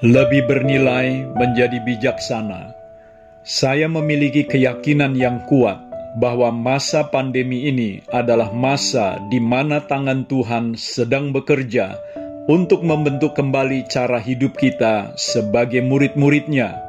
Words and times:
Lebih 0.00 0.48
bernilai 0.48 1.28
menjadi 1.36 1.76
bijaksana. 1.84 2.72
Saya 3.44 3.84
memiliki 3.84 4.48
keyakinan 4.48 5.12
yang 5.12 5.44
kuat 5.44 5.76
bahwa 6.16 6.48
masa 6.48 7.04
pandemi 7.12 7.68
ini 7.68 8.00
adalah 8.08 8.48
masa 8.48 9.20
di 9.28 9.36
mana 9.36 9.84
tangan 9.84 10.24
Tuhan 10.24 10.72
sedang 10.80 11.36
bekerja 11.36 12.00
untuk 12.48 12.80
membentuk 12.80 13.36
kembali 13.36 13.92
cara 13.92 14.16
hidup 14.16 14.56
kita 14.56 15.12
sebagai 15.20 15.84
murid-muridnya. 15.84 16.80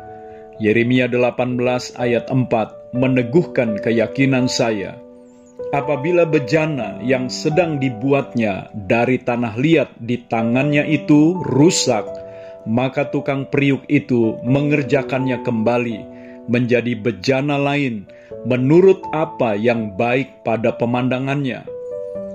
Yeremia 0.64 1.12
18 1.12 1.60
ayat 2.00 2.32
4 2.32 2.96
meneguhkan 2.96 3.76
keyakinan 3.84 4.48
saya. 4.48 4.96
Apabila 5.76 6.24
bejana 6.24 7.04
yang 7.04 7.28
sedang 7.28 7.76
dibuatnya 7.76 8.72
dari 8.72 9.20
tanah 9.20 9.60
liat 9.60 10.00
di 10.00 10.16
tangannya 10.32 10.88
itu 10.88 11.36
rusak, 11.44 12.21
maka 12.70 13.10
tukang 13.10 13.50
periuk 13.50 13.86
itu 13.90 14.38
mengerjakannya 14.46 15.42
kembali 15.42 16.00
menjadi 16.50 16.94
bejana 16.98 17.58
lain 17.58 18.10
menurut 18.46 19.02
apa 19.14 19.54
yang 19.54 19.94
baik 19.96 20.42
pada 20.42 20.74
pemandangannya. 20.76 21.66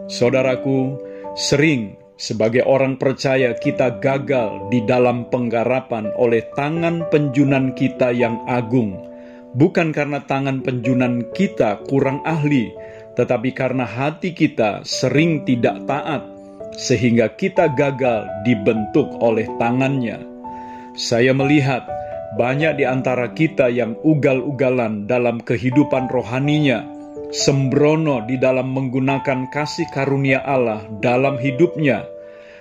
Saudaraku, 0.07 0.95
sering 1.35 1.99
sebagai 2.17 2.63
orang 2.65 2.97
percaya 2.97 3.53
kita 3.59 3.99
gagal 3.99 4.71
di 4.71 4.81
dalam 4.87 5.27
penggarapan 5.29 6.09
oleh 6.17 6.47
tangan 6.55 7.05
penjunan 7.11 7.75
kita 7.75 8.15
yang 8.15 8.39
agung, 8.47 8.97
bukan 9.59 9.91
karena 9.91 10.23
tangan 10.25 10.63
penjunan 10.63 11.27
kita 11.35 11.83
kurang 11.91 12.23
ahli, 12.23 12.71
tetapi 13.19 13.51
karena 13.53 13.85
hati 13.85 14.31
kita 14.31 14.87
sering 14.87 15.43
tidak 15.43 15.83
taat 15.91 16.36
sehingga 16.77 17.33
kita 17.33 17.73
gagal 17.73 18.29
dibentuk 18.45 19.09
oleh 19.25 19.49
tangannya. 19.57 20.21
Saya 20.93 21.33
melihat 21.33 21.89
banyak 22.37 22.77
di 22.77 22.85
antara 22.85 23.33
kita 23.33 23.73
yang 23.73 23.97
ugal-ugalan 24.05 25.09
dalam 25.09 25.41
kehidupan 25.41 26.13
rohaninya, 26.13 26.85
sembrono 27.33 28.23
di 28.29 28.37
dalam 28.37 28.77
menggunakan 28.77 29.49
kasih 29.49 29.89
karunia 29.89 30.45
Allah 30.45 30.85
dalam 31.01 31.41
hidupnya. 31.41 32.05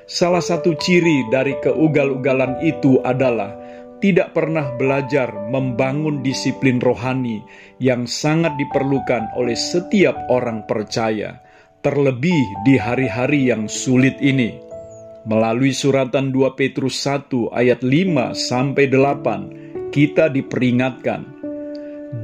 Salah 0.08 0.41
satu 0.41 0.77
ciri 0.80 1.27
dari 1.27 1.58
keugal-ugalan 1.59 2.63
itu 2.63 3.03
adalah 3.03 3.52
tidak 3.99 4.38
pernah 4.38 4.75
belajar 4.77 5.33
membangun 5.49 6.21
disiplin 6.21 6.77
rohani 6.77 7.41
yang 7.81 8.05
sangat 8.05 8.53
diperlukan 8.59 9.33
oleh 9.33 9.58
setiap 9.58 10.13
orang 10.30 10.67
percaya 10.69 11.44
terlebih 11.86 12.66
di 12.66 12.81
hari-hari 12.81 13.53
yang 13.53 13.69
sulit 13.69 14.17
ini. 14.17 14.58
Melalui 15.30 15.69
suratan 15.69 16.33
2 16.33 16.58
Petrus 16.58 16.97
1 17.05 17.53
ayat 17.53 17.86
5 17.86 18.33
sampai 18.33 18.89
8, 18.89 19.94
kita 19.94 20.33
diperingatkan. 20.33 21.30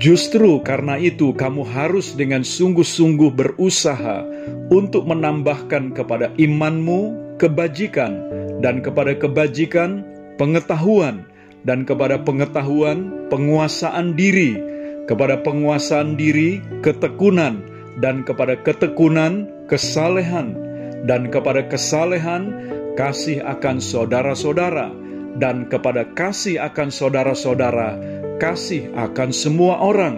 Justru 0.02 0.66
karena 0.66 0.98
itu 0.98 1.38
kamu 1.38 1.62
harus 1.62 2.18
dengan 2.18 2.42
sungguh-sungguh 2.42 3.38
berusaha 3.38 4.26
untuk 4.73 5.06
menambahkan 5.06 5.94
kepada 5.94 6.34
imanmu 6.42 7.38
kebajikan 7.38 8.18
dan 8.66 8.81
kepada 8.81 9.14
kebajikan 9.14 10.02
pengetahuan 10.42 11.22
dan 11.70 11.86
kepada 11.86 12.18
pengetahuan 12.18 13.30
penguasaan 13.30 14.18
diri, 14.18 14.58
kepada 15.06 15.38
penguasaan 15.46 16.18
diri 16.18 16.62
ketekunan 16.81 17.70
dan 18.03 18.25
kepada 18.25 18.57
ketekunan 18.59 19.47
kesalehan, 19.69 20.57
dan 21.05 21.31
kepada 21.31 21.63
kesalehan 21.69 22.52
kasih 22.99 23.39
akan 23.45 23.80
saudara-saudara, 23.80 24.91
dan 25.39 25.69
kepada 25.71 26.03
kasih 26.17 26.59
akan 26.59 26.91
saudara-saudara 26.91 27.95
kasih 28.41 28.89
akan 28.97 29.29
semua 29.29 29.77
orang. 29.77 30.17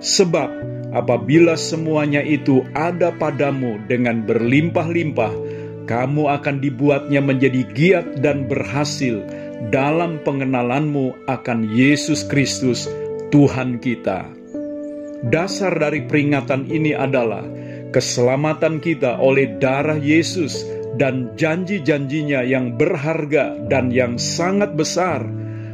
Sebab 0.00 0.48
apabila 0.96 1.52
semuanya 1.60 2.24
itu 2.24 2.64
ada 2.72 3.12
padamu 3.12 3.76
dengan 3.84 4.24
berlimpah-limpah, 4.24 5.32
kamu 5.84 6.32
akan 6.32 6.56
dibuatnya 6.64 7.20
menjadi 7.20 7.62
giat 7.76 8.06
dan 8.24 8.48
berhasil 8.48 9.20
dalam 9.68 10.16
pengenalanmu 10.24 11.28
akan 11.28 11.68
Yesus 11.76 12.24
Kristus, 12.24 12.88
Tuhan 13.28 13.76
kita. 13.84 14.37
Dasar 15.26 15.74
dari 15.74 16.06
peringatan 16.06 16.70
ini 16.70 16.94
adalah 16.94 17.42
keselamatan 17.90 18.78
kita 18.78 19.18
oleh 19.18 19.58
darah 19.58 19.98
Yesus 19.98 20.62
dan 20.94 21.34
janji-janjinya 21.34 22.46
yang 22.46 22.78
berharga 22.78 23.58
dan 23.66 23.90
yang 23.90 24.14
sangat 24.14 24.78
besar, 24.78 25.26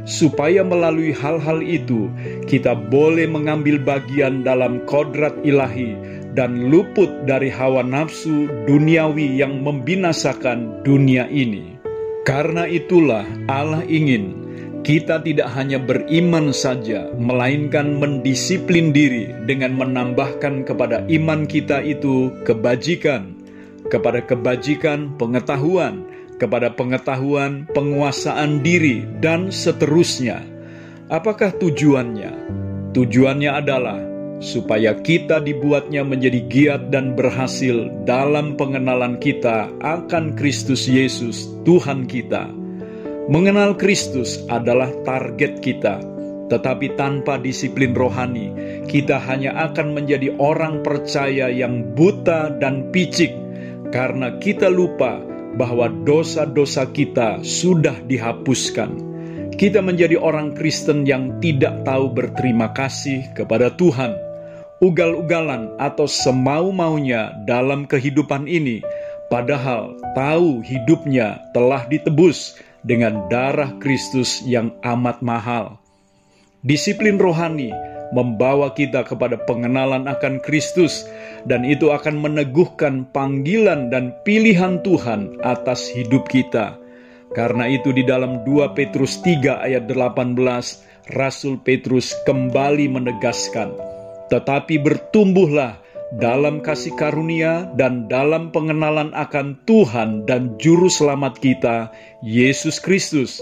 supaya 0.05 0.65
melalui 0.65 1.13
hal-hal 1.13 1.61
itu 1.61 2.09
kita 2.49 2.73
boleh 2.73 3.29
mengambil 3.29 3.77
bagian 3.81 4.41
dalam 4.41 4.81
kodrat 4.89 5.37
ilahi 5.45 5.93
dan 6.33 6.69
luput 6.73 7.09
dari 7.29 7.49
hawa 7.49 7.81
nafsu 7.85 8.49
duniawi 8.69 9.39
yang 9.39 9.61
membinasakan 9.61 10.81
dunia 10.85 11.29
ini. 11.29 11.77
Karena 12.25 12.65
itulah 12.65 13.25
Allah 13.45 13.85
ingin 13.85 14.44
kita 14.85 15.17
tidak 15.25 15.49
hanya 15.57 15.81
beriman 15.81 16.53
saja, 16.53 17.09
melainkan 17.17 17.97
mendisiplin 17.97 18.93
diri 18.93 19.33
dengan 19.49 19.73
menambahkan 19.73 20.61
kepada 20.61 21.01
iman 21.09 21.49
kita 21.49 21.81
itu 21.81 22.29
kebajikan, 22.45 23.33
kepada 23.89 24.21
kebajikan 24.21 25.17
pengetahuan, 25.17 26.05
kepada 26.37 26.69
pengetahuan 26.69 27.65
penguasaan 27.73 28.61
diri, 28.61 29.01
dan 29.25 29.49
seterusnya. 29.49 30.45
Apakah 31.09 31.49
tujuannya? 31.57 32.45
Tujuannya 32.93 33.51
adalah 33.57 33.97
supaya 34.37 34.93
kita 35.01 35.41
dibuatnya 35.41 36.05
menjadi 36.05 36.45
giat 36.45 36.81
dan 36.93 37.17
berhasil 37.17 37.89
dalam 38.05 38.53
pengenalan 38.53 39.17
kita 39.17 39.65
akan 39.81 40.37
Kristus 40.37 40.85
Yesus, 40.85 41.49
Tuhan 41.65 42.05
kita 42.05 42.64
Mengenal 43.25 43.73
Kristus 43.73 44.45
adalah 44.53 44.93
target 45.01 45.57
kita, 45.57 45.97
tetapi 46.45 46.93
tanpa 46.93 47.41
disiplin 47.41 47.97
rohani, 47.97 48.53
kita 48.85 49.17
hanya 49.17 49.65
akan 49.65 49.97
menjadi 49.97 50.37
orang 50.37 50.85
percaya 50.85 51.49
yang 51.49 51.97
buta 51.97 52.53
dan 52.61 52.93
picik 52.93 53.33
karena 53.89 54.37
kita 54.37 54.69
lupa 54.69 55.17
bahwa 55.57 55.89
dosa-dosa 56.05 56.85
kita 56.93 57.41
sudah 57.41 57.97
dihapuskan. 58.05 58.93
Kita 59.57 59.81
menjadi 59.81 60.21
orang 60.21 60.53
Kristen 60.53 61.01
yang 61.09 61.41
tidak 61.41 61.81
tahu 61.81 62.13
berterima 62.13 62.77
kasih 62.77 63.25
kepada 63.33 63.73
Tuhan. 63.73 64.13
Ugal-ugalan 64.85 65.73
atau 65.81 66.05
semau-maunya 66.05 67.33
dalam 67.49 67.89
kehidupan 67.89 68.45
ini, 68.45 68.85
padahal 69.33 69.97
tahu 70.13 70.61
hidupnya 70.61 71.41
telah 71.57 71.89
ditebus 71.89 72.61
dengan 72.85 73.25
darah 73.27 73.81
Kristus 73.81 74.45
yang 74.45 74.77
amat 74.85 75.25
mahal. 75.25 75.81
Disiplin 76.61 77.17
rohani 77.17 77.73
membawa 78.13 78.77
kita 78.77 79.01
kepada 79.01 79.41
pengenalan 79.41 80.05
akan 80.05 80.37
Kristus 80.45 81.05
dan 81.49 81.65
itu 81.65 81.89
akan 81.89 82.21
meneguhkan 82.21 83.09
panggilan 83.09 83.89
dan 83.89 84.13
pilihan 84.21 84.85
Tuhan 84.85 85.41
atas 85.41 85.89
hidup 85.89 86.29
kita. 86.29 86.77
Karena 87.33 87.67
itu 87.67 87.91
di 87.91 88.05
dalam 88.05 88.45
2 88.45 88.77
Petrus 88.77 89.19
3 89.19 89.65
ayat 89.65 89.89
18 89.89 90.37
Rasul 91.13 91.61
Petrus 91.61 92.15
kembali 92.23 92.89
menegaskan, 92.89 93.75
tetapi 94.31 94.79
bertumbuhlah 94.79 95.84
dalam 96.13 96.61
kasih 96.61 96.93
karunia 96.93 97.65
dan 97.73 98.05
dalam 98.05 98.53
pengenalan 98.53 99.09
akan 99.17 99.57
Tuhan 99.65 100.29
dan 100.29 100.61
Juru 100.61 100.85
Selamat 100.85 101.41
kita, 101.41 101.89
Yesus 102.21 102.77
Kristus. 102.77 103.41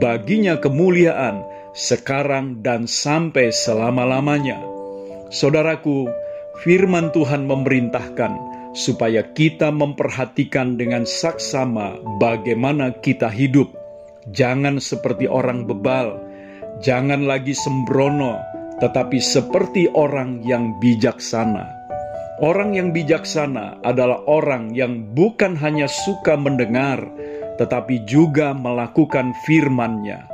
Baginya 0.00 0.56
kemuliaan 0.56 1.44
sekarang 1.76 2.64
dan 2.64 2.88
sampai 2.88 3.52
selama-lamanya. 3.52 4.60
Saudaraku, 5.28 6.08
firman 6.64 7.12
Tuhan 7.12 7.44
memerintahkan 7.44 8.32
supaya 8.72 9.26
kita 9.36 9.68
memperhatikan 9.68 10.80
dengan 10.80 11.04
saksama 11.04 12.00
bagaimana 12.16 12.96
kita 12.96 13.28
hidup. 13.28 13.76
Jangan 14.30 14.80
seperti 14.80 15.26
orang 15.26 15.64
bebal, 15.64 16.20
jangan 16.84 17.24
lagi 17.24 17.56
sembrono, 17.56 18.36
tetapi 18.78 19.16
seperti 19.16 19.88
orang 19.96 20.44
yang 20.44 20.76
bijaksana 20.76 21.79
Orang 22.40 22.72
yang 22.72 22.96
bijaksana 22.96 23.84
adalah 23.84 24.24
orang 24.24 24.72
yang 24.72 25.12
bukan 25.12 25.60
hanya 25.60 25.84
suka 25.84 26.40
mendengar, 26.40 27.04
tetapi 27.60 28.08
juga 28.08 28.56
melakukan 28.56 29.36
firman-Nya. 29.44 30.24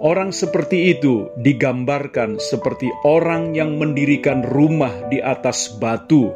Orang 0.00 0.32
seperti 0.32 0.96
itu 0.96 1.28
digambarkan 1.44 2.40
seperti 2.40 2.88
orang 3.04 3.52
yang 3.52 3.76
mendirikan 3.76 4.40
rumah 4.40 4.88
di 5.12 5.20
atas 5.20 5.68
batu. 5.76 6.32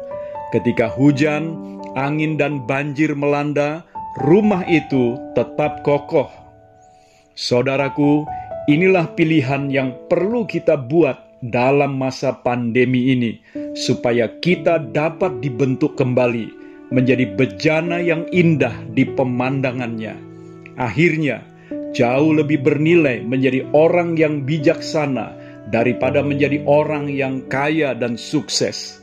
Ketika 0.53 0.93
hujan, 0.93 1.57
angin, 1.97 2.37
dan 2.37 2.61
banjir 2.69 3.17
melanda, 3.17 3.81
rumah 4.21 4.61
itu 4.69 5.17
tetap 5.33 5.81
kokoh. 5.81 6.29
Saudaraku, 7.33 8.29
inilah 8.69 9.17
pilihan 9.17 9.73
yang 9.73 9.97
perlu 10.05 10.45
kita 10.45 10.77
buat 10.77 11.24
dalam 11.51 11.97
masa 11.99 12.35
pandemi 12.41 13.13
ini, 13.13 13.41
supaya 13.77 14.29
kita 14.41 14.81
dapat 14.81 15.41
dibentuk 15.41 15.97
kembali 15.97 16.65
menjadi 16.93 17.25
bejana 17.33 18.01
yang 18.01 18.29
indah 18.29 18.73
di 18.93 19.05
pemandangannya. 19.05 20.15
Akhirnya, 20.77 21.41
jauh 21.95 22.35
lebih 22.35 22.61
bernilai 22.61 23.23
menjadi 23.23 23.65
orang 23.71 24.19
yang 24.19 24.43
bijaksana 24.43 25.33
daripada 25.71 26.21
menjadi 26.21 26.61
orang 26.67 27.09
yang 27.09 27.47
kaya 27.49 27.97
dan 27.97 28.19
sukses. 28.19 29.01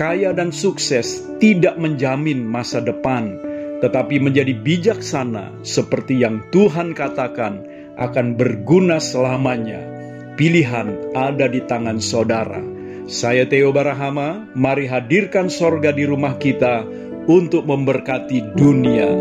Kaya 0.00 0.32
dan 0.32 0.48
sukses 0.48 1.28
tidak 1.38 1.76
menjamin 1.76 2.40
masa 2.40 2.80
depan, 2.80 3.36
tetapi 3.84 4.16
menjadi 4.16 4.56
bijaksana 4.56 5.60
seperti 5.60 6.24
yang 6.24 6.40
Tuhan 6.48 6.96
katakan 6.96 7.68
akan 8.00 8.32
berguna 8.32 8.96
selamanya. 8.96 9.99
Pilihan 10.40 11.12
ada 11.12 11.52
di 11.52 11.60
tangan 11.68 12.00
saudara. 12.00 12.64
Saya 13.04 13.44
Theo 13.44 13.76
Barahama, 13.76 14.48
mari 14.56 14.88
hadirkan 14.88 15.52
sorga 15.52 15.92
di 15.92 16.08
rumah 16.08 16.40
kita 16.40 16.80
untuk 17.28 17.68
memberkati 17.68 18.56
dunia. 18.56 19.12